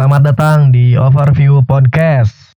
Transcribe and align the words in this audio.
Selamat 0.00 0.32
datang 0.32 0.72
di 0.72 0.96
Overview 0.96 1.60
Podcast. 1.60 2.56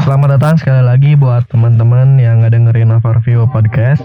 Selamat 0.00 0.40
datang 0.40 0.56
sekali 0.56 0.80
lagi 0.80 1.12
buat 1.12 1.44
teman-teman 1.52 2.16
yang 2.16 2.40
ngedengerin 2.40 2.88
Overview 2.88 3.44
Podcast. 3.52 4.00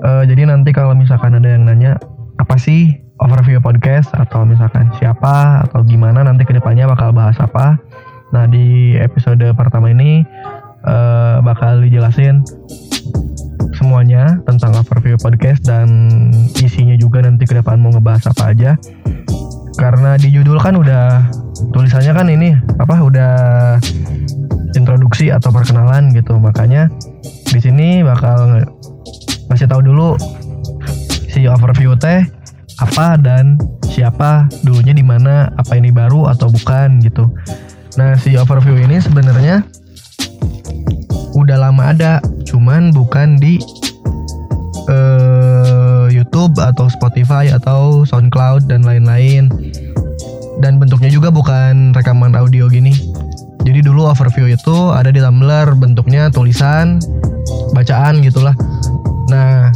Uh, 0.00 0.24
jadi 0.24 0.48
nanti 0.48 0.72
kalau 0.72 0.96
misalkan 0.96 1.36
ada 1.36 1.52
yang 1.52 1.68
nanya 1.68 2.00
apa 2.40 2.56
sih 2.56 2.96
Overview 3.20 3.60
Podcast 3.60 4.08
atau 4.16 4.48
misalkan 4.48 4.88
siapa 4.96 5.68
atau 5.68 5.84
gimana 5.84 6.24
nanti 6.24 6.48
ke 6.48 6.56
depannya 6.56 6.88
bakal 6.88 7.12
bahas 7.12 7.36
apa. 7.44 7.76
Nah 8.32 8.48
di 8.48 8.96
episode 8.96 9.44
pertama 9.52 9.92
ini 9.92 10.24
uh, 10.88 11.44
bakal 11.44 11.84
dijelasin 11.84 12.40
semuanya 13.78 14.42
tentang 14.42 14.74
overview 14.74 15.14
podcast 15.14 15.62
dan 15.62 15.86
isinya 16.58 16.98
juga 16.98 17.22
nanti 17.22 17.46
ke 17.46 17.54
depan 17.54 17.78
mau 17.78 17.94
ngebahas 17.94 18.34
apa 18.34 18.50
aja. 18.50 18.74
Karena 19.78 20.18
di 20.18 20.34
judul 20.34 20.58
kan 20.58 20.74
udah 20.74 21.30
tulisannya 21.70 22.10
kan 22.10 22.26
ini 22.26 22.58
apa 22.82 22.98
udah 22.98 23.32
introduksi 24.74 25.30
atau 25.30 25.54
perkenalan 25.54 26.10
gitu. 26.10 26.34
Makanya 26.34 26.90
di 27.46 27.58
sini 27.62 28.02
bakal 28.02 28.66
ngasih 29.48 29.70
tahu 29.70 29.86
dulu 29.86 30.18
si 31.30 31.46
overview 31.46 31.94
teh 31.94 32.26
apa 32.82 33.14
dan 33.18 33.58
siapa 33.86 34.46
dulunya 34.62 34.94
di 34.94 35.02
mana, 35.02 35.50
apa 35.58 35.74
ini 35.74 35.90
baru 35.90 36.30
atau 36.30 36.50
bukan 36.50 37.02
gitu. 37.02 37.26
Nah, 37.98 38.14
si 38.14 38.38
overview 38.38 38.78
ini 38.78 39.02
sebenarnya 39.02 39.66
udah 41.34 41.56
lama 41.58 41.90
ada, 41.90 42.22
cuman 42.48 42.96
bukan 42.96 43.36
di 43.36 43.60
uh, 44.88 46.08
YouTube 46.08 46.56
atau 46.56 46.88
Spotify 46.88 47.52
atau 47.52 48.08
SoundCloud 48.08 48.72
dan 48.72 48.88
lain-lain. 48.88 49.52
Dan 50.58 50.82
bentuknya 50.82 51.12
juga 51.12 51.30
bukan 51.30 51.94
rekaman 51.94 52.34
audio 52.34 52.66
gini. 52.66 52.90
Jadi 53.62 53.84
dulu 53.84 54.08
overview 54.08 54.48
itu 54.48 54.90
ada 54.90 55.12
di 55.12 55.20
Tumblr 55.20 55.76
bentuknya 55.76 56.32
tulisan, 56.32 56.98
bacaan 57.76 58.24
gitulah. 58.24 58.56
Nah, 59.28 59.70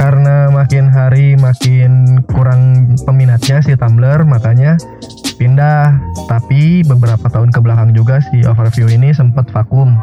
karena 0.00 0.48
makin 0.48 0.88
hari 0.88 1.36
makin 1.36 2.24
kurang 2.32 2.96
peminatnya 3.04 3.60
si 3.62 3.76
Tumblr, 3.76 4.24
makanya 4.24 4.80
pindah. 5.36 6.00
Tapi 6.26 6.82
beberapa 6.82 7.30
tahun 7.30 7.54
ke 7.54 7.60
belakang 7.62 7.94
juga 7.94 8.18
si 8.32 8.42
overview 8.42 8.90
ini 8.90 9.14
sempat 9.14 9.46
vakum 9.54 9.94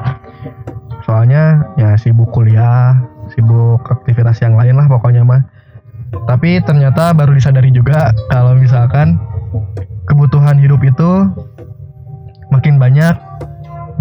soalnya 1.05 1.61
ya 1.77 1.93
sibuk 1.95 2.33
kuliah 2.33 2.97
sibuk 3.33 3.81
aktivitas 3.89 4.41
yang 4.41 4.57
lain 4.57 4.77
lah 4.77 4.85
pokoknya 4.89 5.25
mah. 5.25 5.41
Tapi 6.29 6.61
ternyata 6.63 7.11
baru 7.13 7.33
disadari 7.33 7.73
juga 7.73 8.13
kalau 8.29 8.57
misalkan 8.57 9.17
kebutuhan 10.05 10.57
hidup 10.61 10.81
itu 10.85 11.29
makin 12.53 12.77
banyak. 12.77 13.15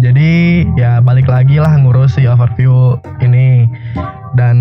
Jadi 0.03 0.63
ya 0.75 0.99
balik 0.99 1.31
lagi 1.31 1.55
lah 1.55 1.71
ngurus 1.79 2.19
si 2.19 2.27
overview 2.27 2.99
ini. 3.23 3.69
Dan 4.35 4.57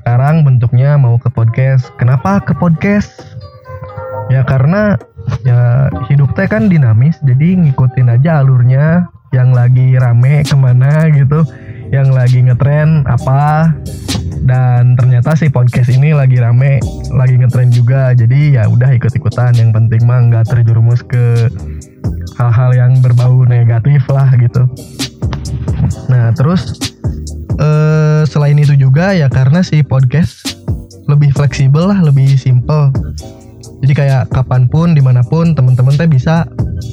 sekarang 0.00 0.48
bentuknya 0.48 0.96
mau 0.96 1.20
ke 1.20 1.28
podcast. 1.28 1.92
Kenapa 2.00 2.40
ke 2.40 2.56
podcast? 2.56 3.36
Ya 4.32 4.40
karena 4.40 4.96
ya 5.44 5.92
hidup 6.08 6.32
teh 6.32 6.48
kan 6.48 6.72
dinamis 6.72 7.20
jadi 7.20 7.60
ngikutin 7.60 8.12
aja 8.12 8.40
alurnya. 8.40 9.08
Yang 9.34 9.50
lagi 9.50 9.86
rame 9.98 10.46
ke 10.46 10.54
mana 10.54 11.10
gitu 11.10 11.42
yang 11.94 12.10
lagi 12.10 12.42
ngetren 12.42 13.06
apa 13.06 13.70
dan 14.42 14.98
ternyata 14.98 15.38
si 15.38 15.46
podcast 15.46 15.94
ini 15.94 16.10
lagi 16.10 16.42
rame 16.42 16.82
lagi 17.14 17.38
ngetren 17.38 17.70
juga 17.70 18.10
jadi 18.18 18.58
ya 18.58 18.62
udah 18.66 18.90
ikut 18.98 19.14
ikutan 19.14 19.54
yang 19.54 19.70
penting 19.70 20.02
mah 20.02 20.26
nggak 20.26 20.50
terjerumus 20.50 21.06
ke 21.06 21.46
hal-hal 22.34 22.74
yang 22.74 22.98
berbau 22.98 23.46
negatif 23.46 24.02
lah 24.10 24.26
gitu. 24.42 24.66
Nah 26.10 26.34
terus 26.34 26.74
eh, 27.62 28.26
selain 28.26 28.58
itu 28.58 28.74
juga 28.74 29.14
ya 29.14 29.30
karena 29.30 29.62
si 29.62 29.86
podcast 29.86 30.58
lebih 31.06 31.30
fleksibel 31.30 31.94
lah 31.94 32.02
lebih 32.02 32.34
simple. 32.34 32.90
Jadi 33.86 33.94
kayak 33.94 34.34
kapan 34.34 34.66
pun 34.66 34.98
di 34.98 35.02
mana 35.04 35.22
pun 35.22 35.54
temen-temen 35.54 35.94
teh 35.94 36.10
bisa 36.10 36.42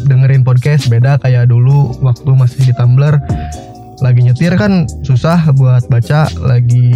dengerin 0.06 0.45
podcast 0.45 0.94
beda 0.94 1.17
kayak 1.25 1.50
dulu 1.50 1.90
waktu 2.06 2.31
masih 2.38 2.69
di 2.69 2.73
Tumblr 2.78 3.17
lagi 4.01 4.25
nyetir 4.25 4.57
kan 4.57 4.89
susah 5.06 5.53
buat 5.53 5.85
baca, 5.85 6.25
lagi 6.41 6.89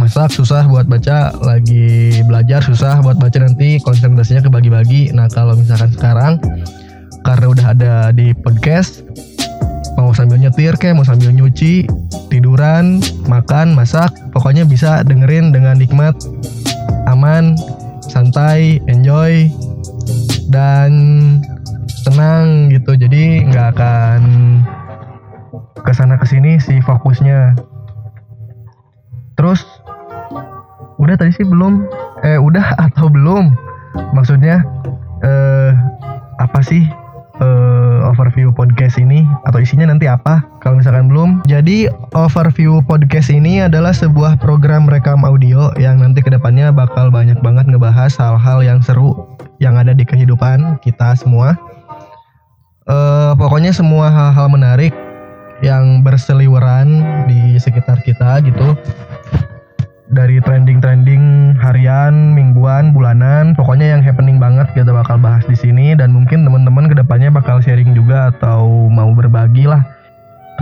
masak 0.00 0.32
susah 0.32 0.64
buat 0.64 0.88
baca, 0.88 1.36
lagi 1.44 2.18
belajar 2.24 2.64
susah 2.64 3.04
buat 3.04 3.20
baca 3.20 3.44
nanti 3.44 3.76
konsentrasinya 3.84 4.48
kebagi-bagi. 4.48 5.12
Nah 5.12 5.28
kalau 5.28 5.52
misalkan 5.52 5.92
sekarang 5.92 6.40
karena 7.28 7.46
udah 7.46 7.66
ada 7.76 7.94
di 8.16 8.32
podcast, 8.32 9.04
mau 10.00 10.16
sambil 10.16 10.40
nyetir 10.40 10.72
kayak 10.80 10.96
mau 10.96 11.04
sambil 11.04 11.28
nyuci, 11.28 11.84
tiduran, 12.32 13.04
makan, 13.28 13.76
masak, 13.76 14.10
pokoknya 14.32 14.64
bisa 14.64 15.04
dengerin 15.04 15.52
dengan 15.52 15.76
nikmat, 15.76 16.16
aman, 17.04 17.52
santai, 18.08 18.80
enjoy, 18.88 19.52
dan 20.48 20.92
tenang 22.08 22.72
gitu. 22.72 22.96
Jadi 22.96 23.44
nggak 23.48 23.76
akan 23.76 24.20
ke 25.82 25.90
sana 25.90 26.14
ke 26.14 26.26
sini 26.28 26.62
si 26.62 26.78
fokusnya. 26.78 27.58
Terus 29.34 29.66
udah 31.02 31.18
tadi 31.18 31.34
sih 31.34 31.46
belum. 31.46 31.90
Eh 32.22 32.38
udah 32.38 32.76
atau 32.86 33.10
belum? 33.10 33.50
Maksudnya 34.14 34.62
eh 35.26 35.72
apa 36.38 36.60
sih 36.62 36.86
eh, 37.42 37.98
overview 38.06 38.54
podcast 38.54 39.02
ini? 39.02 39.26
Atau 39.50 39.58
isinya 39.58 39.90
nanti 39.90 40.06
apa? 40.06 40.46
Kalau 40.62 40.78
misalkan 40.78 41.10
belum. 41.10 41.42
Jadi 41.50 41.90
overview 42.14 42.78
podcast 42.86 43.34
ini 43.34 43.66
adalah 43.66 43.90
sebuah 43.90 44.38
program 44.38 44.86
rekam 44.86 45.26
audio 45.26 45.74
yang 45.78 45.98
nanti 45.98 46.22
ke 46.22 46.30
depannya 46.30 46.70
bakal 46.70 47.10
banyak 47.10 47.38
banget 47.42 47.66
ngebahas 47.66 48.14
hal-hal 48.14 48.62
yang 48.62 48.78
seru 48.78 49.14
yang 49.58 49.78
ada 49.78 49.94
di 49.94 50.06
kehidupan 50.06 50.78
kita 50.82 51.18
semua. 51.18 51.58
Eh, 52.84 53.32
pokoknya 53.40 53.72
semua 53.72 54.12
hal-hal 54.12 54.52
menarik 54.52 54.92
yang 55.62 56.02
berseliweran 56.02 57.04
di 57.30 57.60
sekitar 57.60 58.02
kita 58.02 58.42
gitu 58.42 58.74
dari 60.14 60.38
trending-trending 60.38 61.56
harian, 61.58 62.38
mingguan, 62.38 62.94
bulanan, 62.94 63.52
pokoknya 63.58 63.98
yang 63.98 64.00
happening 64.00 64.38
banget 64.38 64.70
kita 64.72 64.94
bakal 64.94 65.18
bahas 65.18 65.42
di 65.50 65.58
sini 65.58 65.98
dan 65.98 66.14
mungkin 66.14 66.46
teman-teman 66.46 66.86
ke 66.86 66.94
depannya 66.94 67.34
bakal 67.34 67.58
sharing 67.58 67.92
juga 67.98 68.30
atau 68.30 68.86
mau 68.88 69.10
berbagi 69.10 69.66
lah. 69.66 69.82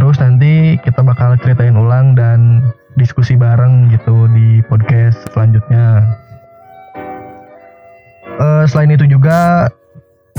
Terus 0.00 0.16
nanti 0.25 0.80
kita 0.80 1.04
bakal 1.04 1.36
ceritain 1.44 1.76
ulang 1.76 2.16
dan 2.16 2.64
diskusi 2.97 3.36
bareng 3.36 3.92
gitu 3.92 4.24
di 4.32 4.64
podcast 4.72 5.20
selanjutnya. 5.36 6.16
Uh, 8.41 8.64
selain 8.64 8.97
itu 8.97 9.04
juga 9.04 9.69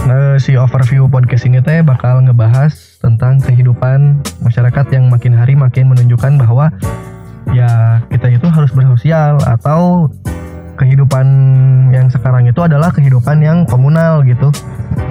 uh, 0.07 0.35
si 0.39 0.55
overview 0.59 1.07
podcast 1.07 1.47
ini 1.47 1.63
teh 1.63 1.79
bakal 1.83 2.19
ngebahas 2.23 2.99
tentang 2.99 3.39
kehidupan 3.39 4.23
masyarakat 4.43 4.85
yang 4.91 5.07
makin 5.07 5.33
hari 5.35 5.55
makin 5.55 5.91
menunjukkan 5.91 6.39
bahwa 6.39 6.71
ya 7.51 8.01
kita 8.09 8.33
itu 8.33 8.47
harus 8.49 8.71
bersosial 8.71 9.39
atau 9.43 10.09
kehidupan 10.79 11.27
yang 11.93 12.09
sekarang 12.09 12.49
itu 12.49 12.59
adalah 12.65 12.89
kehidupan 12.89 13.39
yang 13.45 13.63
komunal 13.69 14.25
gitu. 14.25 14.49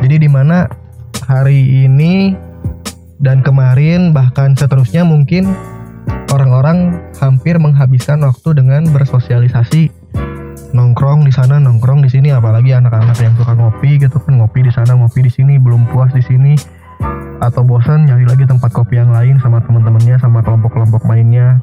Jadi 0.02 0.26
di 0.26 0.28
mana 0.28 0.66
hari 1.30 1.86
ini 1.86 2.34
dan 3.22 3.40
kemarin 3.46 4.10
bahkan 4.10 4.58
seterusnya 4.58 5.06
mungkin 5.06 5.54
orang-orang 6.34 6.98
hampir 7.22 7.54
menghabiskan 7.62 8.26
waktu 8.26 8.58
dengan 8.58 8.90
bersosialisasi 8.90 10.01
nongkrong 10.72 11.28
di 11.28 11.32
sana 11.32 11.60
nongkrong 11.60 12.00
di 12.04 12.10
sini 12.10 12.32
apalagi 12.32 12.72
anak-anak 12.72 13.16
yang 13.20 13.34
suka 13.36 13.52
ngopi 13.56 14.00
gitu 14.00 14.16
kan 14.20 14.40
ngopi 14.40 14.64
di 14.64 14.72
sana 14.72 14.96
ngopi 14.96 15.24
di 15.24 15.30
sini 15.32 15.60
belum 15.60 15.88
puas 15.92 16.12
di 16.16 16.24
sini 16.24 16.56
atau 17.42 17.66
bosan 17.66 18.06
nyari 18.06 18.22
lagi 18.22 18.46
tempat 18.46 18.70
kopi 18.70 19.02
yang 19.02 19.10
lain 19.10 19.42
sama 19.42 19.58
teman-temannya 19.66 20.14
sama 20.22 20.46
kelompok-kelompok 20.46 21.02
mainnya. 21.10 21.58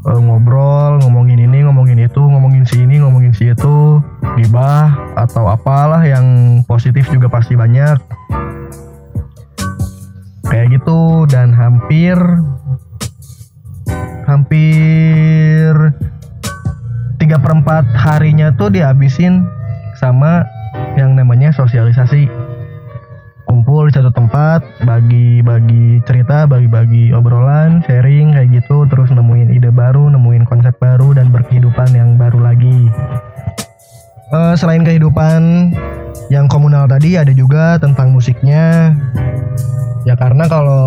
E, 0.00 0.12
ngobrol 0.12 1.00
ngomongin 1.00 1.40
ini 1.40 1.64
ngomongin 1.64 2.04
itu 2.04 2.20
ngomongin 2.20 2.64
si 2.68 2.84
ini 2.84 3.00
ngomongin 3.00 3.32
si 3.32 3.52
itu 3.52 4.00
gibah 4.36 4.92
atau 5.16 5.48
apalah 5.48 6.04
yang 6.04 6.60
positif 6.68 7.08
juga 7.08 7.32
pasti 7.32 7.56
banyak. 7.56 7.96
Kayak 10.52 10.66
gitu 10.80 11.24
dan 11.32 11.56
hampir 11.56 12.16
hampir 14.28 15.72
tiga 17.30 17.46
perempat 17.46 17.86
harinya 17.94 18.50
tuh 18.58 18.74
dihabisin 18.74 19.46
sama 19.94 20.42
yang 20.98 21.14
namanya 21.14 21.54
sosialisasi. 21.54 22.26
Kumpul 23.46 23.86
di 23.86 23.94
satu 23.94 24.10
tempat 24.10 24.66
bagi-bagi 24.82 26.02
cerita 26.10 26.50
bagi-bagi 26.50 27.14
obrolan 27.14 27.86
sharing 27.86 28.34
kayak 28.34 28.50
gitu. 28.58 28.82
Terus 28.90 29.14
nemuin 29.14 29.54
ide 29.54 29.70
baru 29.70 30.10
nemuin 30.10 30.42
konsep 30.42 30.74
baru 30.82 31.14
dan 31.14 31.30
berkehidupan 31.30 31.94
yang 31.94 32.18
baru 32.18 32.42
lagi. 32.42 32.90
Uh, 34.34 34.58
selain 34.58 34.82
kehidupan 34.82 35.70
yang 36.34 36.50
komunal 36.50 36.90
tadi 36.90 37.14
ada 37.14 37.30
juga 37.30 37.78
tentang 37.78 38.10
musiknya. 38.10 38.90
Ya 40.02 40.18
karena 40.18 40.50
kalau 40.50 40.82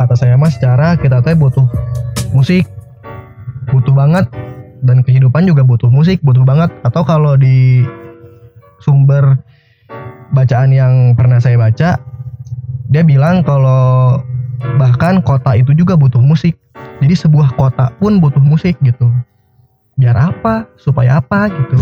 kata 0.00 0.16
saya 0.16 0.40
mas 0.40 0.56
secara 0.56 0.96
kita 0.96 1.20
teh 1.20 1.36
butuh 1.36 1.68
musik. 2.32 2.64
Butuh 3.68 3.92
banget 3.92 4.24
dan 4.84 5.04
kehidupan 5.04 5.46
juga 5.48 5.64
butuh 5.64 5.88
musik 5.92 6.20
butuh 6.24 6.44
banget. 6.44 6.72
Atau 6.84 7.04
kalau 7.04 7.36
di 7.36 7.84
sumber 8.80 9.36
bacaan 10.32 10.70
yang 10.72 11.12
pernah 11.18 11.42
saya 11.42 11.58
baca 11.58 11.98
dia 12.90 13.02
bilang 13.06 13.46
kalau 13.46 14.18
bahkan 14.76 15.22
kota 15.22 15.54
itu 15.56 15.72
juga 15.72 15.94
butuh 15.94 16.20
musik. 16.20 16.58
Jadi 17.00 17.14
sebuah 17.16 17.56
kota 17.56 17.94
pun 17.96 18.20
butuh 18.20 18.42
musik 18.42 18.76
gitu. 18.84 19.08
Biar 19.96 20.18
apa? 20.18 20.68
Supaya 20.76 21.22
apa? 21.22 21.48
Gitu. 21.48 21.78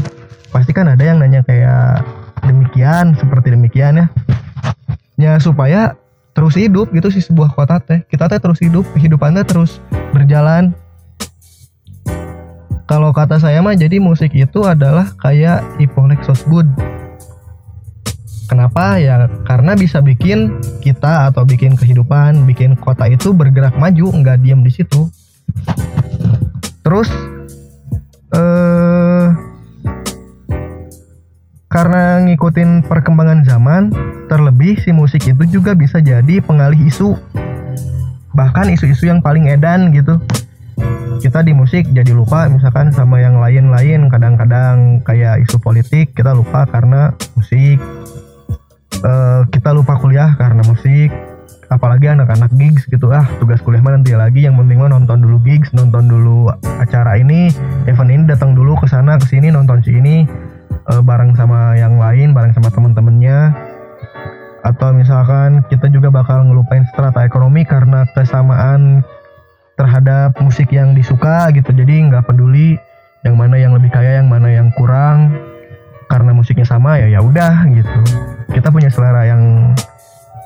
Pasti 0.54 0.70
kan 0.70 0.86
ada 0.86 1.02
yang 1.02 1.18
nanya 1.18 1.42
kayak 1.42 2.06
demikian 2.46 3.18
seperti 3.18 3.50
demikian 3.50 3.98
ya. 3.98 4.06
Ya 5.18 5.32
supaya 5.42 5.98
terus 6.38 6.54
hidup 6.54 6.94
gitu 6.94 7.10
sih 7.10 7.24
sebuah 7.24 7.56
kota 7.56 7.82
teh. 7.82 8.06
Kita 8.06 8.30
teh 8.30 8.38
terus 8.38 8.62
hidup 8.62 8.86
kehidupannya 8.94 9.42
terus 9.42 9.82
berjalan 10.14 10.70
kalau 12.88 13.12
kata 13.12 13.36
saya 13.36 13.60
mah 13.60 13.76
jadi 13.76 14.00
musik 14.00 14.32
itu 14.32 14.64
adalah 14.64 15.12
kayak 15.20 15.62
Sosbud 16.24 16.66
Kenapa 18.48 18.96
ya? 18.96 19.28
Karena 19.44 19.76
bisa 19.76 20.00
bikin 20.00 20.56
kita 20.80 21.28
atau 21.28 21.44
bikin 21.44 21.76
kehidupan, 21.76 22.48
bikin 22.48 22.80
kota 22.80 23.04
itu 23.04 23.36
bergerak 23.36 23.76
maju, 23.76 24.08
nggak 24.08 24.40
diam 24.40 24.64
di 24.64 24.72
situ. 24.72 25.12
Terus 26.80 27.12
eh 28.32 29.28
karena 31.68 32.24
ngikutin 32.24 32.88
perkembangan 32.88 33.44
zaman, 33.44 33.92
terlebih 34.32 34.80
si 34.80 34.96
musik 34.96 35.28
itu 35.28 35.60
juga 35.60 35.76
bisa 35.76 36.00
jadi 36.00 36.40
pengalih 36.40 36.88
isu. 36.88 37.20
Bahkan 38.32 38.72
isu-isu 38.72 39.12
yang 39.12 39.20
paling 39.20 39.52
edan 39.52 39.92
gitu. 39.92 40.16
Kita 41.18 41.42
di 41.42 41.50
musik 41.50 41.90
jadi 41.90 42.14
lupa 42.14 42.46
misalkan 42.46 42.94
sama 42.94 43.18
yang 43.18 43.42
lain-lain 43.42 44.06
kadang-kadang 44.06 45.02
kayak 45.02 45.42
isu 45.42 45.58
politik 45.58 46.14
kita 46.14 46.30
lupa 46.30 46.62
karena 46.70 47.10
musik. 47.34 47.82
Uh, 49.02 49.46
kita 49.50 49.74
lupa 49.74 49.98
kuliah 49.98 50.38
karena 50.38 50.62
musik. 50.62 51.10
Apalagi 51.68 52.08
anak-anak 52.08 52.54
gigs 52.56 52.86
gitu. 52.86 53.10
Ah 53.10 53.26
tugas 53.42 53.60
kuliah 53.66 53.82
mah 53.82 53.98
nanti 53.98 54.14
lagi. 54.14 54.46
Yang 54.46 54.62
penting 54.62 54.78
mah 54.78 54.90
nonton 54.94 55.18
dulu 55.18 55.42
gigs 55.42 55.74
nonton 55.74 56.06
dulu 56.06 56.48
acara 56.78 57.18
ini. 57.18 57.50
Event 57.90 58.10
ini 58.14 58.24
datang 58.24 58.54
dulu 58.54 58.78
ke 58.78 58.86
sana 58.86 59.18
ke 59.18 59.26
sini 59.26 59.50
nonton 59.50 59.82
si 59.82 59.98
ini 59.98 60.22
uh, 60.88 61.02
bareng 61.02 61.34
sama 61.34 61.74
yang 61.74 61.98
lain 61.98 62.30
bareng 62.30 62.54
sama 62.54 62.70
temen-temennya. 62.70 63.52
Atau 64.62 64.94
misalkan 64.94 65.66
kita 65.66 65.90
juga 65.90 66.14
bakal 66.14 66.46
ngelupain 66.46 66.86
strata 66.94 67.26
ekonomi 67.26 67.66
karena 67.66 68.06
kesamaan 68.14 69.02
terhadap 69.78 70.34
musik 70.42 70.74
yang 70.74 70.92
disuka 70.92 71.48
gitu. 71.54 71.70
Jadi 71.70 72.10
nggak 72.10 72.26
peduli 72.26 72.74
yang 73.22 73.38
mana 73.38 73.54
yang 73.54 73.70
lebih 73.78 73.94
kaya 73.94 74.18
yang 74.18 74.26
mana 74.26 74.50
yang 74.50 74.74
kurang. 74.74 75.38
Karena 76.10 76.34
musiknya 76.34 76.66
sama 76.66 76.98
ya 76.98 77.06
ya 77.06 77.20
udah 77.22 77.70
gitu. 77.70 78.00
Kita 78.50 78.74
punya 78.74 78.90
selera 78.90 79.22
yang 79.30 79.72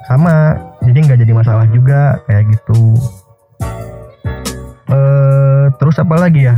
sama. 0.04 0.60
Jadi 0.84 0.98
nggak 1.08 1.18
jadi 1.24 1.32
masalah 1.32 1.64
juga 1.72 2.20
kayak 2.28 2.52
gitu. 2.52 2.98
Uh, 4.92 5.72
terus 5.80 5.96
apa 5.96 6.20
lagi 6.20 6.52
ya? 6.52 6.56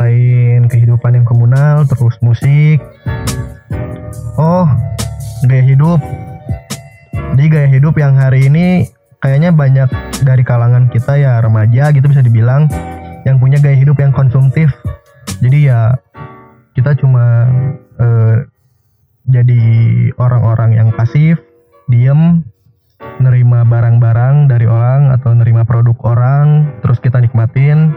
Lain 0.00 0.70
kehidupan 0.72 1.20
yang 1.20 1.26
komunal 1.28 1.84
terus 1.84 2.16
musik. 2.24 2.80
Oh 4.40 4.64
gaya 5.44 5.66
hidup. 5.66 6.00
Jadi 7.34 7.44
gaya 7.50 7.68
hidup 7.68 7.94
yang 7.98 8.14
hari 8.14 8.46
ini 8.46 8.86
kayaknya 9.18 9.50
banyak 9.50 9.90
dari 10.22 10.42
kalangan 10.46 10.90
kita 10.90 11.18
ya 11.18 11.42
remaja 11.42 11.90
gitu 11.90 12.06
bisa 12.06 12.22
dibilang 12.22 12.70
yang 13.26 13.42
punya 13.42 13.58
gaya 13.58 13.74
hidup 13.74 13.98
yang 13.98 14.14
konsumtif. 14.14 14.70
Jadi 15.42 15.70
ya 15.70 15.94
kita 16.74 16.94
cuma 16.98 17.50
uh, 17.98 18.36
jadi 19.28 19.62
orang-orang 20.16 20.78
yang 20.78 20.88
pasif 20.94 21.38
diem 21.90 22.42
nerima 23.18 23.66
barang-barang 23.66 24.50
dari 24.50 24.66
orang 24.66 25.10
atau 25.14 25.34
nerima 25.34 25.62
produk 25.66 25.94
orang 26.06 26.70
terus 26.82 27.02
kita 27.02 27.18
nikmatin 27.18 27.92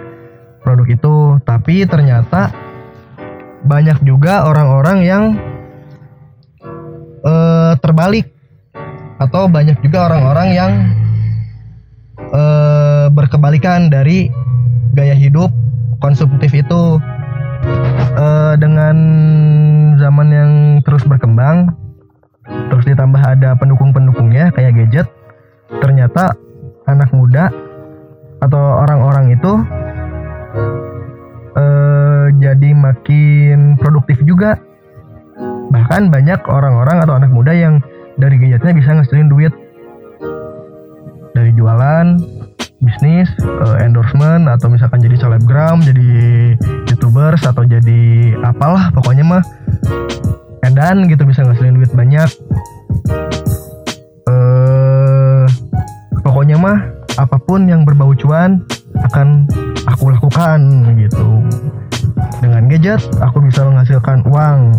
produk 0.65 0.88
itu. 0.89 1.15
Tapi 1.45 1.85
ternyata 1.85 2.50
banyak 3.62 4.01
juga 4.01 4.50
orang-orang 4.50 4.97
yang 5.06 5.23
uh, 7.25 7.77
terbalik. 7.77 8.33
Atau 9.21 9.45
banyak 9.45 9.77
juga 9.85 10.09
orang-orang 10.09 10.47
yang 10.57 10.71
berkebalikan 13.31 13.88
dari 13.88 14.28
gaya 14.92 15.16
hidup 15.16 15.48
konsumtif 16.04 16.51
itu 16.51 17.00
uh, 18.19 18.60
dengan 18.60 18.92
zaman 19.95 20.28
yang 20.36 20.51
terus 20.83 21.07
berkembang 21.07 21.72
terus 22.68 22.83
ditambah 22.83 23.24
ada 23.24 23.56
pendukung-pendukungnya 23.56 24.51
kayak 24.51 24.75
gadget 24.75 25.07
ternyata 25.80 26.36
anak 26.92 27.07
muda 27.16 27.48
atau 28.44 28.83
orang-orang 28.83 29.31
itu 29.31 29.63
uh, 31.56 32.28
jadi 32.36 32.75
makin 32.75 33.80
produktif 33.80 34.19
juga. 34.28 34.60
Bahkan 35.72 36.12
banyak 36.12 36.51
orang-orang 36.51 37.00
atau 37.00 37.16
anak 37.16 37.31
muda 37.31 37.56
yang 37.56 37.80
dari 38.19 38.36
gadgetnya 38.36 38.75
bisa 38.75 38.92
ngasilin 38.92 39.31
duit. 39.31 39.56
Dari 41.31 41.56
jualan 41.56 42.19
bisnis 42.81 43.30
uh, 43.45 43.78
endorsement 43.78 44.50
atau 44.50 44.68
misalkan 44.68 45.00
jadi 45.06 45.16
selebgram 45.22 45.86
jadi 45.86 46.10
youtubers 46.89 47.45
atau 47.45 47.62
jadi 47.62 48.33
apalah 48.42 48.89
pokoknya 48.89 49.22
mah 49.22 49.44
edan 50.66 51.06
gitu 51.06 51.25
bisa 51.25 51.45
ngasilin 51.45 51.78
duit 51.78 51.94
banyak. 51.94 52.30
Uh, 54.30 55.45
pokoknya 56.25 56.57
mah 56.57 56.78
apa 57.18 57.38
pun 57.38 57.69
yang 57.69 57.86
berbau 57.86 58.13
cuan 58.18 58.66
akan 59.10 59.45
aku 59.86 60.13
lakukan 60.13 60.60
gitu. 60.98 61.28
Dengan 62.42 62.66
gadget 62.66 63.02
aku 63.21 63.45
bisa 63.45 63.61
menghasilkan 63.61 64.26
uang 64.26 64.73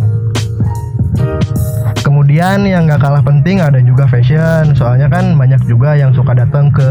Kemudian 2.02 2.66
yang 2.66 2.90
gak 2.90 3.00
kalah 3.02 3.22
penting 3.22 3.62
ada 3.62 3.78
juga 3.78 4.10
fashion. 4.10 4.74
Soalnya 4.74 5.06
kan 5.06 5.38
banyak 5.38 5.62
juga 5.70 5.94
yang 5.94 6.10
suka 6.10 6.34
datang 6.34 6.68
ke 6.74 6.90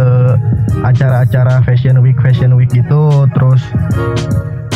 acara-acara 0.82 1.60
fashion 1.68 2.00
week 2.00 2.18
fashion 2.24 2.56
week 2.56 2.72
gitu. 2.72 3.28
Terus 3.36 3.62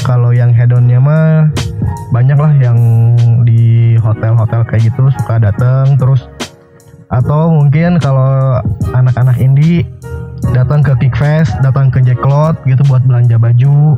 kalau 0.05 0.35
yang 0.35 0.53
hedonnya 0.53 1.01
mah 1.01 1.49
banyak 2.13 2.37
lah 2.37 2.53
yang 2.61 2.77
di 3.43 3.97
hotel-hotel 3.97 4.61
kayak 4.69 4.93
gitu 4.93 5.09
suka 5.19 5.41
datang 5.41 5.97
terus 5.97 6.29
atau 7.09 7.49
mungkin 7.49 7.97
kalau 7.97 8.61
anak-anak 8.93 9.37
indie 9.37 9.85
datang 10.53 10.85
ke 10.85 10.93
Kickfest, 11.01 11.57
datang 11.65 11.89
ke 11.89 12.01
Jacklot 12.05 12.57
gitu 12.69 12.81
buat 12.85 13.01
belanja 13.05 13.37
baju 13.37 13.97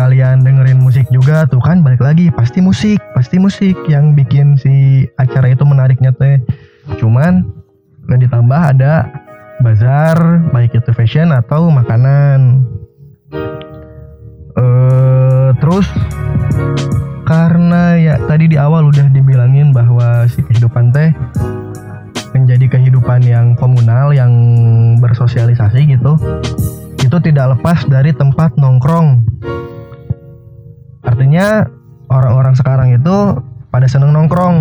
sekalian 0.00 0.40
dengerin 0.40 0.80
musik 0.80 1.04
juga 1.12 1.44
tuh 1.44 1.60
kan 1.60 1.84
balik 1.84 2.00
lagi 2.00 2.32
pasti 2.32 2.64
musik 2.64 2.96
pasti 3.12 3.36
musik 3.36 3.76
yang 3.84 4.16
bikin 4.16 4.56
si 4.56 5.04
acara 5.20 5.52
itu 5.52 5.60
menariknya 5.60 6.08
teh. 6.16 6.40
Cuman 6.96 7.44
nggak 8.08 8.24
ditambah 8.24 8.60
ada 8.64 9.12
bazar 9.60 10.16
baik 10.56 10.72
itu 10.72 10.88
fashion 10.96 11.36
atau 11.36 11.68
makanan. 11.68 12.64
Uh, 14.56 15.52
terus 15.60 15.84
karena 17.28 18.00
ya 18.00 18.16
tadi 18.24 18.48
di 18.48 18.56
awal 18.56 18.88
udah 18.88 19.04
dibilangin 19.12 19.76
bahwa 19.76 20.24
si 20.32 20.40
kehidupan 20.48 20.96
teh 20.96 21.12
menjadi 22.32 22.72
kehidupan 22.72 23.20
yang 23.20 23.52
komunal 23.52 24.16
yang 24.16 24.32
bersosialisasi 24.96 25.92
gitu 25.92 26.16
itu 27.04 27.16
tidak 27.20 27.60
lepas 27.60 27.84
dari 27.84 28.16
tempat 28.16 28.56
nongkrong 28.56 29.28
artinya 31.04 31.64
orang-orang 32.10 32.54
sekarang 32.58 32.88
itu 32.92 33.38
pada 33.70 33.86
seneng 33.86 34.12
nongkrong. 34.12 34.56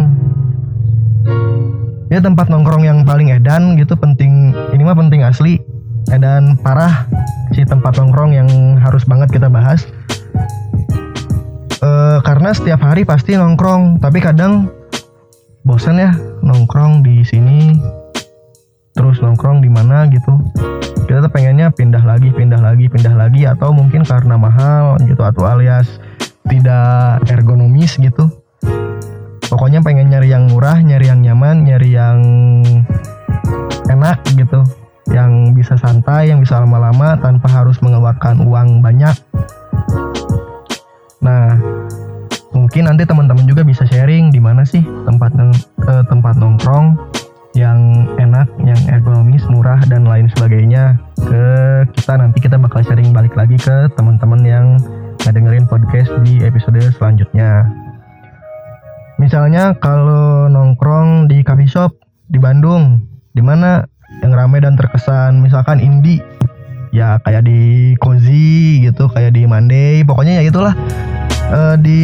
Ya 2.10 2.22
tempat 2.22 2.50
nongkrong 2.50 2.86
yang 2.86 3.06
paling 3.06 3.30
edan 3.30 3.78
gitu 3.78 3.94
penting 3.94 4.54
ini 4.74 4.82
mah 4.82 4.98
penting 4.98 5.26
asli. 5.26 5.62
Edan 6.10 6.58
parah 6.62 7.06
si 7.54 7.62
tempat 7.66 7.98
nongkrong 7.98 8.34
yang 8.34 8.50
harus 8.82 9.06
banget 9.06 9.30
kita 9.30 9.50
bahas. 9.50 9.86
E, 11.80 11.90
karena 12.26 12.50
setiap 12.54 12.82
hari 12.82 13.06
pasti 13.06 13.38
nongkrong 13.38 14.02
tapi 14.02 14.18
kadang 14.22 14.74
bosan 15.66 16.02
ya 16.02 16.12
nongkrong 16.42 17.06
di 17.06 17.22
sini 17.22 17.78
terus 18.98 19.22
nongkrong 19.22 19.62
di 19.62 19.70
mana 19.70 20.10
gitu. 20.10 20.34
Kita 21.06 21.26
tuh 21.26 21.32
pengennya 21.34 21.74
pindah 21.74 22.06
lagi 22.06 22.30
pindah 22.34 22.62
lagi 22.62 22.86
pindah 22.90 23.14
lagi 23.18 23.46
atau 23.46 23.74
mungkin 23.74 24.06
karena 24.06 24.38
mahal 24.38 24.98
gitu 25.06 25.22
atau 25.26 25.46
alias 25.46 25.98
tidak 26.50 27.24
ergonomis 27.30 27.96
gitu. 28.02 28.28
Pokoknya 29.50 29.82
pengen 29.82 30.14
nyari 30.14 30.30
yang 30.34 30.50
murah 30.50 30.78
nyari 30.82 31.10
yang 31.10 31.22
nyaman 31.22 31.66
nyari 31.66 31.90
yang 31.94 32.20
enak 33.90 34.22
gitu. 34.34 34.66
Yang 35.10 35.58
bisa 35.58 35.74
santai 35.78 36.30
yang 36.30 36.42
bisa 36.42 36.62
lama-lama 36.62 37.18
tanpa 37.18 37.50
harus 37.50 37.78
mengeluarkan 37.82 38.46
uang 38.46 38.82
banyak. 38.82 39.16
Nah 41.22 41.58
mungkin 42.54 42.86
nanti 42.86 43.06
teman-teman 43.06 43.46
juga 43.50 43.66
bisa 43.66 43.86
sharing 43.88 44.30
di 44.30 44.38
mana 44.38 44.62
sih 44.66 44.82
tempat 45.06 45.34
eh, 45.40 46.04
tempat 46.06 46.38
nongkrong 46.38 46.98
yang 47.58 48.06
enak, 48.22 48.46
yang 48.62 48.78
ergonomis, 48.88 49.42
murah 49.50 49.82
dan 49.90 50.06
lain 50.06 50.30
sebagainya. 50.38 51.02
Ke 51.18 51.44
kita 51.98 52.14
nanti 52.22 52.38
kita 52.40 52.62
bakal 52.62 52.86
sharing 52.86 53.10
balik 53.10 53.34
lagi 53.34 53.58
ke 53.58 53.90
teman-teman 53.98 54.42
yang 54.46 54.66
ngedengerin 55.30 55.70
podcast 55.70 56.10
di 56.26 56.42
episode 56.42 56.82
selanjutnya. 56.98 57.70
Misalnya 59.22 59.78
kalau 59.78 60.50
nongkrong 60.50 61.30
di 61.30 61.46
coffee 61.46 61.70
shop 61.70 61.94
di 62.34 62.42
Bandung, 62.42 63.06
di 63.38 63.46
mana 63.46 63.86
yang 64.26 64.34
ramai 64.34 64.58
dan 64.66 64.74
terkesan 64.74 65.38
misalkan 65.38 65.78
indie 65.78 66.18
ya 66.90 67.22
kayak 67.22 67.46
di 67.46 67.94
Cozy 68.02 68.82
gitu, 68.90 69.06
kayak 69.06 69.38
di 69.38 69.46
Monday, 69.46 70.02
pokoknya 70.02 70.42
ya 70.42 70.50
itulah 70.50 70.74
uh, 71.54 71.78
di 71.78 72.02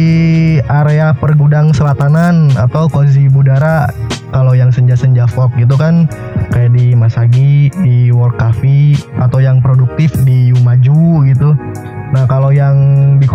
area 0.70 1.10
pergudang 1.18 1.74
selatanan 1.74 2.54
atau 2.54 2.86
Cozy 2.86 3.26
Budara 3.26 3.90
kalau 4.30 4.52
yang 4.52 4.68
senja-senja 4.68 5.24
folk 5.26 5.50
gitu 5.56 5.74
kan 5.80 6.04
kayak 6.52 6.76
di 6.76 6.92
Masagi, 6.92 7.72
di 7.80 8.12
World 8.12 8.36
Cafe 8.36 9.00
atau 9.16 9.40
yang 9.40 9.64
produktif 9.64 10.12
di 10.28 10.35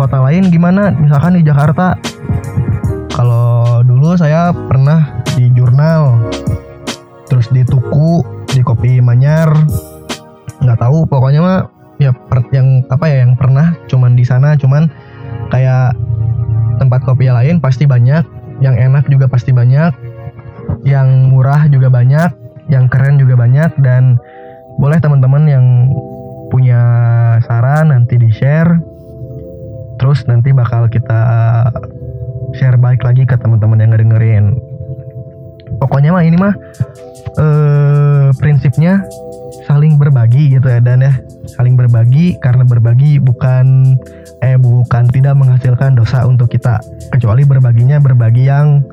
kota 0.02 0.18
lain 0.18 0.50
gimana? 0.50 0.90
Misalkan 0.90 1.38
di 1.38 1.46
Jakarta. 1.46 1.94
Kalau 3.14 3.86
dulu 3.86 4.18
saya 4.18 4.50
pernah 4.50 5.22
di 5.38 5.46
jurnal, 5.54 6.18
terus 7.30 7.46
di 7.54 7.62
tuku, 7.62 8.18
di 8.50 8.66
kopi 8.66 8.98
Manyar, 8.98 9.54
nggak 10.58 10.78
tahu 10.82 11.06
pokoknya 11.06 11.40
mah 11.44 11.58
ya 12.02 12.10
per, 12.10 12.42
yang 12.50 12.82
apa 12.90 13.06
ya 13.06 13.22
yang 13.22 13.38
pernah 13.38 13.78
cuman 13.86 14.18
di 14.18 14.26
sana 14.26 14.58
cuman 14.58 14.90
kayak 15.54 15.94
tempat 16.82 17.04
kopi 17.06 17.30
lain 17.30 17.62
pasti 17.62 17.86
banyak, 17.86 18.26
yang 18.58 18.74
enak 18.74 19.06
juga 19.06 19.30
pasti 19.30 19.54
banyak, 19.54 19.94
yang 20.82 21.30
murah 21.30 21.70
juga 21.70 21.92
banyak, 21.92 22.32
yang 22.72 22.90
keren 22.90 23.22
juga 23.22 23.38
banyak 23.38 23.70
dan 23.86 24.18
boleh 24.82 24.98
teman-teman 24.98 25.46
yang 25.46 25.64
punya 26.50 26.82
saran 27.44 27.92
nanti 27.94 28.18
di 28.18 28.32
share 28.32 28.91
terus 30.12 30.28
nanti 30.28 30.52
bakal 30.52 30.92
kita 30.92 31.24
share 32.52 32.76
balik 32.76 33.00
lagi 33.00 33.24
ke 33.24 33.32
teman-teman 33.32 33.80
yang 33.80 33.96
ngedengerin. 33.96 34.60
Pokoknya 35.80 36.12
mah 36.12 36.20
ini 36.20 36.36
mah 36.36 36.52
eh, 37.40 38.28
prinsipnya 38.36 39.00
saling 39.64 39.96
berbagi 39.96 40.52
gitu 40.52 40.68
ya 40.68 40.84
dan 40.84 41.00
ya. 41.00 41.16
Saling 41.56 41.80
berbagi 41.80 42.36
karena 42.44 42.60
berbagi 42.60 43.24
bukan 43.24 43.96
eh 44.44 44.60
bukan 44.60 45.08
tidak 45.08 45.32
menghasilkan 45.32 45.96
dosa 45.96 46.28
untuk 46.28 46.52
kita. 46.52 46.76
Kecuali 47.08 47.48
berbaginya 47.48 47.96
berbagi 47.96 48.52
yang 48.52 48.84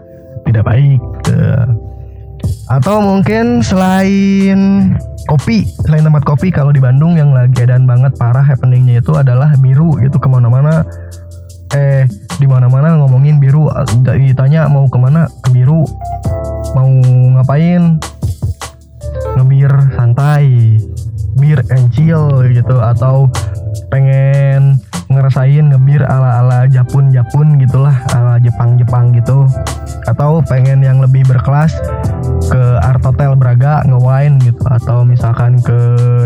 tidak 0.47 0.71
baik 0.71 1.03
gitu. 1.03 1.35
Atau 2.69 3.01
mungkin 3.01 3.65
selain 3.65 4.93
kopi 5.25 5.65
selain 5.85 6.05
tempat 6.05 6.21
kopi 6.21 6.53
kalau 6.53 6.69
di 6.69 6.77
Bandung 6.77 7.17
yang 7.17 7.33
lagi 7.33 7.65
dan 7.65 7.89
banget 7.89 8.13
parah 8.21 8.45
happeningnya 8.45 9.01
itu 9.01 9.17
adalah 9.17 9.53
biru 9.57 9.97
gitu 10.01 10.21
ke 10.21 10.29
mana-mana. 10.29 10.85
Eh 11.73 12.05
di 12.41 12.45
mana-mana 12.49 12.97
ngomongin 12.97 13.37
biru 13.41 13.69
ditanya 14.05 14.69
mau 14.69 14.85
ke 14.85 14.97
mana 15.01 15.25
ke 15.45 15.49
biru. 15.53 15.85
Mau 16.77 16.89
ngapain? 17.37 17.97
Ngebir 19.37 19.71
santai 19.97 20.77
bir 21.37 21.61
and 21.69 21.89
chill 21.93 22.41
gitu 22.49 22.77
atau 22.81 23.29
pengen 23.93 24.81
ngerasain 25.09 25.73
ngebir 25.73 26.05
ala-ala 26.05 26.69
Japun-Japun 26.69 27.57
gitulah 27.57 27.95
ala 28.13 28.37
Jepang-Jepang 28.37 29.13
gitu 29.17 29.49
atau 30.09 30.41
pengen 30.49 30.81
yang 30.81 30.97
lebih 30.97 31.21
berkelas 31.29 31.77
ke 32.49 32.63
Art 32.81 33.05
Hotel 33.05 33.37
Braga 33.37 33.85
ngewine 33.85 34.41
gitu. 34.41 34.59
Atau 34.65 35.05
misalkan 35.05 35.61
ke 35.61 35.77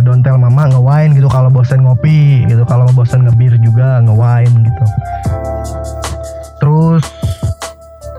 Dontel 0.02 0.40
Mama 0.40 0.72
ngewine 0.72 1.14
gitu 1.20 1.28
kalau 1.28 1.52
bosen 1.52 1.84
ngopi 1.84 2.48
gitu. 2.48 2.64
Kalau 2.64 2.88
bosen 2.96 3.28
ngebir 3.28 3.60
juga 3.60 4.00
ngewine 4.00 4.64
gitu. 4.64 4.84
Terus 6.64 7.04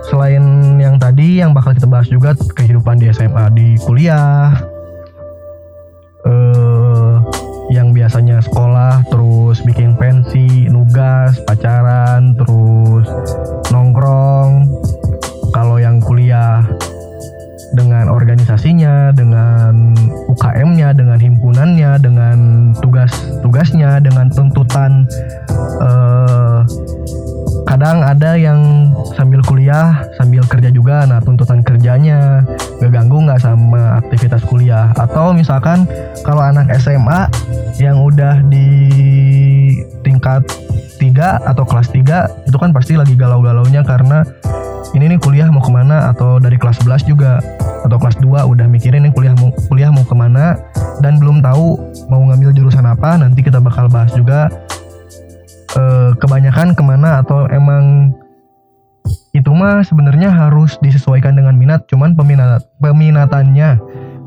selain 0.05 0.77
yang 0.77 1.01
tadi 1.01 1.41
yang 1.41 1.51
bakal 1.51 1.73
kita 1.73 1.89
bahas 1.89 2.05
juga 2.05 2.37
kehidupan 2.37 3.01
di 3.01 3.09
SMA 3.09 3.49
di 3.57 3.73
kuliah. 3.81 4.53
Eh 6.25 6.95
yang 7.73 7.91
biasanya 7.97 8.45
sekolah 8.45 9.01
terus 9.09 9.59
bikin 9.65 9.97
pensi, 9.97 10.69
nugas, 10.69 11.41
pacaran, 11.49 12.37
terus 12.37 13.09
dengan 17.75 18.07
organisasinya, 18.07 19.11
dengan 19.11 19.93
UKM-nya, 20.31 20.95
dengan 20.95 21.19
himpunannya, 21.19 21.99
dengan 21.99 22.37
tugas-tugasnya, 22.79 23.99
dengan 23.99 24.31
tuntutan 24.31 25.03
eh, 25.83 26.59
kadang 27.65 27.99
ada 28.05 28.39
yang 28.39 28.91
sambil 29.19 29.43
kuliah 29.43 30.07
sambil 30.15 30.47
kerja 30.47 30.71
juga. 30.71 31.03
Nah 31.03 31.19
tuntutan 31.19 31.59
kerjanya 31.59 32.47
gak 32.79 32.91
ganggu 32.95 33.27
nggak 33.27 33.43
sama 33.43 33.99
aktivitas 33.99 34.41
kuliah. 34.47 34.95
Atau 34.95 35.35
misalkan 35.35 35.83
kalau 36.23 36.39
anak 36.39 36.71
SMA 36.79 37.27
yang 37.81 37.99
udah 37.99 38.39
di 38.47 38.67
tingkat 40.07 40.47
3 40.95 41.43
atau 41.43 41.63
kelas 41.67 41.91
3 41.91 42.47
itu 42.47 42.57
kan 42.57 42.71
pasti 42.71 42.95
lagi 42.95 43.19
galau-galaunya 43.19 43.83
karena 43.83 44.23
ini 44.93 45.15
nih 45.15 45.19
kuliah 45.19 45.49
mau 45.49 45.63
ke 45.63 45.71
mana? 45.73 46.13
Atau 46.13 46.37
dari 46.37 46.59
kelas 46.59 46.83
11 46.85 47.07
juga? 47.09 47.41
Atau 47.81 47.97
kelas 47.97 48.19
2 48.21 48.45
udah 48.45 48.67
mikirin 48.69 49.07
nih 49.09 49.13
kuliah 49.15 49.33
mau 49.39 49.49
kuliah 49.71 49.89
mau 49.89 50.05
ke 50.05 50.13
mana? 50.13 50.59
Dan 51.01 51.17
belum 51.17 51.41
tahu 51.41 51.79
mau 52.11 52.21
ngambil 52.29 52.53
jurusan 52.53 52.85
apa 52.85 53.17
nanti 53.17 53.41
kita 53.41 53.57
bakal 53.57 53.89
bahas 53.89 54.13
juga. 54.13 54.51
Uh, 55.75 56.15
kebanyakan 56.21 56.77
ke 56.77 56.83
mana? 56.85 57.25
Atau 57.25 57.49
emang 57.51 58.13
itu 59.35 59.51
mah 59.51 59.83
sebenarnya 59.83 60.31
harus 60.31 60.79
disesuaikan 60.79 61.35
dengan 61.35 61.57
minat 61.57 61.83
cuman 61.89 62.13
peminat 62.13 62.63
peminatannya. 62.79 63.81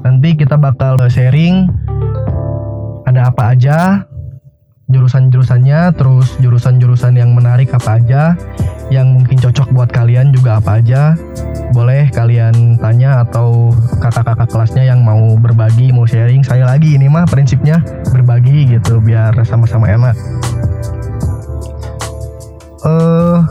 Nanti 0.04 0.36
kita 0.36 0.54
bakal 0.60 1.00
sharing 1.08 1.70
ada 3.08 3.32
apa 3.32 3.56
aja 3.56 4.04
jurusan-jurusannya 4.88 5.92
terus 6.00 6.32
jurusan-jurusan 6.40 7.20
yang 7.20 7.36
menarik 7.36 7.68
apa 7.76 8.00
aja 8.00 8.32
yang 8.88 9.20
mungkin 9.20 9.36
cocok 9.36 9.68
buat 9.76 9.92
kalian 9.92 10.32
juga 10.32 10.56
apa 10.56 10.80
aja. 10.80 11.12
Boleh 11.76 12.08
kalian 12.08 12.80
tanya 12.80 13.20
atau 13.28 13.68
kakak-kakak 14.00 14.48
kelasnya 14.48 14.88
yang 14.88 15.04
mau 15.04 15.36
berbagi 15.36 15.92
mau 15.92 16.08
sharing. 16.08 16.40
Saya 16.40 16.64
lagi 16.64 16.96
ini 16.96 17.04
mah 17.04 17.28
prinsipnya 17.28 17.84
berbagi 18.08 18.64
gitu 18.64 19.04
biar 19.04 19.36
sama-sama 19.44 19.92
enak. 19.92 20.16
Uh, 22.88 23.44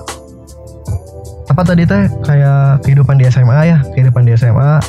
apa 1.54 1.62
tadi 1.62 1.86
teh? 1.86 2.10
Kayak 2.26 2.82
kehidupan 2.82 3.22
di 3.22 3.30
SMA 3.30 3.70
ya 3.70 3.78
kehidupan 3.94 4.26
di 4.26 4.34
SMA 4.34 4.82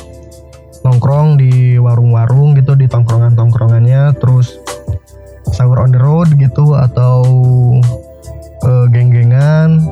nongkrong 0.83 1.35
di 1.39 1.75
warung-warung 1.75 2.55
gitu 2.55 2.71
di 2.75 2.87
tongkrongan-tongkrongannya 2.87 4.15
terus 4.19 4.58
sahur 5.59 5.83
on 5.83 5.91
the 5.91 5.99
road 5.99 6.31
gitu 6.39 6.71
atau 6.71 7.19
uh, 8.63 8.87
geng-gengan 8.87 9.83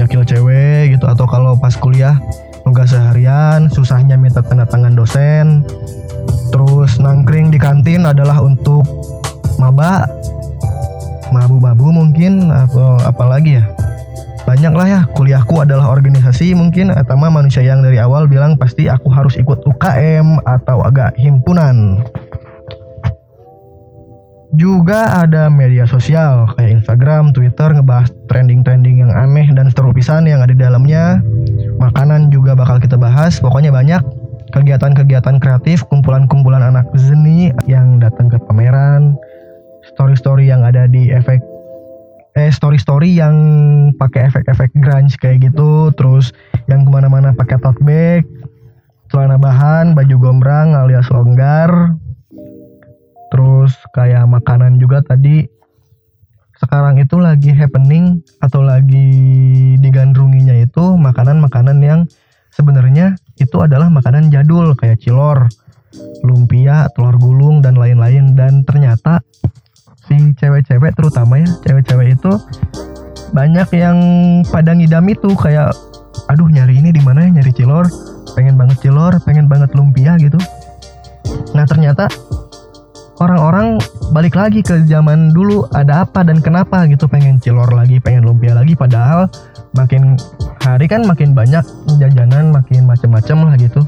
nyakil 0.00 0.24
cewek 0.24 0.96
gitu 0.96 1.04
atau 1.04 1.28
kalau 1.28 1.52
pas 1.52 1.76
kuliah 1.76 2.16
nugas 2.64 2.96
seharian 2.96 3.68
susahnya 3.68 4.16
minta 4.16 4.40
tanda 4.40 4.64
tangan 4.64 4.96
dosen. 4.96 5.60
Terus 6.48 6.96
nangkring 6.96 7.52
di 7.52 7.60
kantin 7.60 8.08
adalah 8.08 8.40
untuk 8.40 8.88
maba 9.60 10.08
mabu-mabu 11.28 11.92
mungkin 11.92 12.48
atau 12.48 12.96
apalagi 13.04 13.60
ya. 13.60 13.64
Banyak 14.48 14.72
lah 14.78 14.86
ya 14.86 15.00
kuliahku 15.12 15.58
adalah 15.60 15.90
organisasi 15.90 16.54
mungkin 16.56 16.94
atau 16.94 17.18
manusia 17.18 17.66
yang 17.66 17.82
dari 17.82 17.98
awal 17.98 18.30
bilang 18.30 18.54
pasti 18.54 18.86
aku 18.86 19.10
harus 19.10 19.34
ikut 19.36 19.60
UKM 19.66 20.38
atau 20.46 20.86
agak 20.86 21.18
himpunan 21.18 21.98
juga 24.56 25.22
ada 25.22 25.46
media 25.52 25.84
sosial 25.84 26.48
kayak 26.56 26.82
Instagram, 26.82 27.30
Twitter 27.36 27.72
ngebahas 27.72 28.10
trending-trending 28.32 29.04
yang 29.04 29.12
aneh 29.12 29.46
dan 29.52 29.68
seterupisan 29.70 30.24
yang 30.24 30.40
ada 30.40 30.52
di 30.52 30.60
dalamnya. 30.60 31.20
Makanan 31.78 32.32
juga 32.32 32.56
bakal 32.56 32.80
kita 32.80 32.96
bahas, 32.96 33.38
pokoknya 33.38 33.70
banyak. 33.70 34.00
Kegiatan-kegiatan 34.56 35.36
kreatif, 35.38 35.84
kumpulan-kumpulan 35.92 36.64
anak 36.64 36.88
seni 36.96 37.52
yang 37.68 38.00
datang 38.00 38.32
ke 38.32 38.40
pameran, 38.48 39.14
story-story 39.94 40.48
yang 40.48 40.64
ada 40.64 40.88
di 40.88 41.12
efek 41.12 41.38
eh 42.36 42.52
story 42.52 42.76
story 42.76 43.16
yang 43.16 43.36
pakai 43.96 44.28
efek-efek 44.28 44.68
grunge 44.80 45.16
kayak 45.20 45.48
gitu. 45.52 45.88
Terus 45.96 46.36
yang 46.68 46.84
ke 46.84 46.90
mana-mana 46.92 47.32
pakai 47.32 47.56
tote 47.60 47.80
bag 47.80 48.24
celana 49.08 49.38
bahan 49.38 49.94
baju 49.94 50.16
gombrang 50.18 50.74
alias 50.74 51.06
longgar 51.14 51.94
terus 53.30 53.74
kayak 53.94 54.26
makanan 54.28 54.78
juga 54.78 55.02
tadi. 55.02 55.46
Sekarang 56.56 56.96
itu 56.96 57.20
lagi 57.20 57.52
happening 57.52 58.24
atau 58.40 58.64
lagi 58.64 59.12
digandrunginya 59.76 60.56
itu 60.56 60.96
makanan-makanan 60.96 61.78
yang 61.84 62.00
sebenarnya 62.48 63.12
itu 63.36 63.60
adalah 63.60 63.92
makanan 63.92 64.32
jadul 64.32 64.72
kayak 64.72 64.96
cilor, 65.04 65.52
lumpia, 66.24 66.88
telur 66.96 67.20
gulung 67.20 67.60
dan 67.60 67.76
lain-lain. 67.76 68.32
Dan 68.32 68.64
ternyata 68.64 69.20
si 70.08 70.32
cewek-cewek 70.40 70.96
terutama 70.96 71.44
ya 71.44 71.48
cewek-cewek 71.60 72.16
itu 72.16 72.32
banyak 73.36 73.68
yang 73.76 73.98
pada 74.48 74.72
ngidam 74.72 75.04
itu 75.12 75.36
kayak 75.36 75.76
aduh 76.32 76.48
nyari 76.48 76.80
ini 76.80 76.88
di 76.88 77.04
mana 77.04 77.28
ya? 77.28 77.36
Nyari 77.36 77.52
cilor. 77.52 77.84
Pengen 78.32 78.56
banget 78.56 78.80
cilor 78.80 79.16
pengen 79.28 79.44
banget 79.44 79.76
lumpia 79.76 80.16
gitu. 80.16 80.40
Nah 81.52 81.68
ternyata 81.68 82.08
orang-orang 83.20 83.80
balik 84.12 84.36
lagi 84.36 84.60
ke 84.60 84.84
zaman 84.84 85.32
dulu 85.32 85.64
ada 85.72 86.04
apa 86.04 86.20
dan 86.20 86.44
kenapa 86.44 86.84
gitu 86.86 87.08
pengen 87.08 87.40
cilor 87.40 87.68
lagi 87.72 87.96
pengen 88.00 88.28
lumpia 88.28 88.52
lagi 88.52 88.76
padahal 88.76 89.28
makin 89.72 90.20
hari 90.60 90.88
kan 90.88 91.04
makin 91.04 91.32
banyak 91.32 91.64
jajanan 91.96 92.52
makin 92.52 92.84
macem-macem 92.84 93.38
lah 93.40 93.54
gitu. 93.56 93.80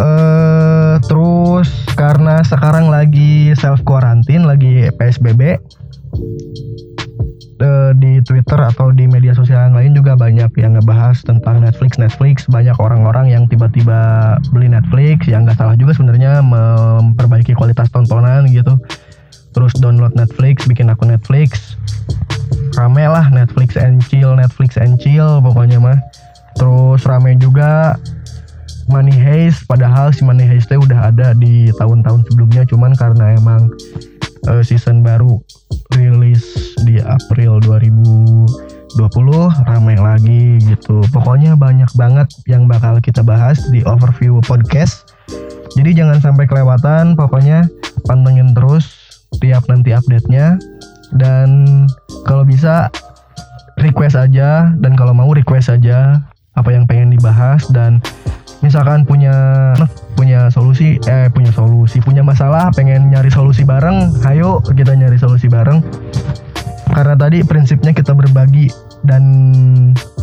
Uh, 0.00 0.96
terus 1.04 1.68
karena 1.94 2.40
sekarang 2.42 2.88
lagi 2.88 3.52
self 3.52 3.84
quarantine 3.84 4.48
lagi 4.48 4.88
PSBB 4.96 5.60
uh, 7.62 7.94
di 7.94 8.18
Twitter 8.26 8.58
atau 8.58 8.90
di 8.90 9.06
media 9.06 9.32
sosial 9.32 9.70
yang 9.70 9.76
lain 9.78 9.92
juga 9.94 10.18
banyak 10.18 10.50
yang 10.58 10.74
ngebahas 10.76 11.22
tentang 11.22 11.62
Netflix 11.62 11.96
Netflix. 11.96 12.44
Banyak 12.50 12.76
orang-orang 12.82 13.30
yang 13.30 13.46
tiba-tiba 13.46 14.34
beli 14.50 14.68
Netflix 14.68 15.30
yang 15.30 15.46
nggak 15.46 15.56
salah 15.56 15.78
juga 15.78 15.94
sebenarnya 15.94 16.42
memperbaiki 16.42 17.54
kualitas 17.54 17.88
tontonan 17.94 18.50
gitu. 18.50 18.74
Terus 19.54 19.72
download 19.78 20.12
Netflix 20.18 20.66
bikin 20.66 20.90
akun 20.90 21.14
Netflix. 21.14 21.78
Rame 22.74 23.06
lah 23.06 23.30
Netflix 23.30 23.78
and 23.78 24.02
chill 24.02 24.34
Netflix 24.34 24.74
and 24.74 24.98
chill 24.98 25.38
pokoknya 25.40 25.78
mah. 25.78 25.98
Terus 26.58 27.06
rame 27.06 27.38
juga 27.38 27.96
Money 28.90 29.14
Heist 29.14 29.64
padahal 29.70 30.10
si 30.10 30.26
Money 30.26 30.44
Heist 30.44 30.74
udah 30.74 31.14
ada 31.14 31.32
di 31.38 31.70
tahun-tahun 31.78 32.26
sebelumnya 32.26 32.66
cuman 32.66 32.92
karena 32.98 33.38
emang 33.38 33.70
uh, 34.50 34.62
season 34.64 35.06
baru 35.06 35.38
rilis 35.96 36.74
di 36.84 36.98
April 37.00 37.60
2020 37.64 38.98
ramai 39.68 39.96
lagi 39.96 40.60
gitu. 40.64 41.04
Pokoknya 41.12 41.56
banyak 41.56 41.88
banget 41.96 42.28
yang 42.48 42.68
bakal 42.68 42.98
kita 42.98 43.24
bahas 43.24 43.60
di 43.70 43.84
overview 43.84 44.40
podcast. 44.44 45.12
Jadi 45.72 45.96
jangan 45.96 46.20
sampai 46.20 46.44
kelewatan, 46.44 47.16
pokoknya 47.16 47.64
pantengin 48.04 48.52
terus 48.52 48.92
tiap 49.40 49.64
nanti 49.72 49.96
update-nya 49.96 50.60
dan 51.16 51.64
kalau 52.28 52.44
bisa 52.44 52.92
request 53.80 54.16
aja 54.16 54.72
dan 54.80 54.92
kalau 54.92 55.16
mau 55.16 55.32
request 55.32 55.72
aja 55.72 56.20
apa 56.52 56.68
yang 56.68 56.84
pengen 56.84 57.16
dibahas 57.16 57.64
dan 57.72 58.04
misalkan 58.62 59.02
punya 59.02 59.34
punya 60.14 60.46
solusi 60.54 60.96
eh 61.10 61.26
punya 61.34 61.50
solusi 61.50 61.98
punya 61.98 62.22
masalah 62.22 62.70
pengen 62.72 63.10
nyari 63.10 63.28
solusi 63.28 63.66
bareng 63.66 64.14
ayo 64.30 64.62
kita 64.62 64.94
nyari 64.94 65.18
solusi 65.18 65.50
bareng. 65.50 65.82
Karena 66.92 67.16
tadi 67.16 67.40
prinsipnya 67.40 67.96
kita 67.96 68.12
berbagi 68.12 68.68
dan 69.08 69.24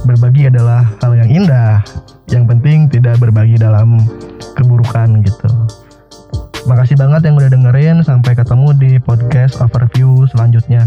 berbagi 0.05 0.53
adalah 0.53 0.86
hal 1.01 1.17
yang 1.17 1.30
indah. 1.30 1.82
Yang 2.30 2.45
penting 2.45 2.78
tidak 2.93 3.17
berbagi 3.17 3.58
dalam 3.58 4.06
keburukan 4.54 5.25
gitu. 5.25 5.49
Makasih 6.69 6.93
banget 6.93 7.25
yang 7.25 7.41
udah 7.41 7.49
dengerin. 7.49 8.06
Sampai 8.06 8.38
ketemu 8.38 8.78
di 8.78 8.91
podcast 9.02 9.58
overview 9.58 10.30
selanjutnya 10.30 10.86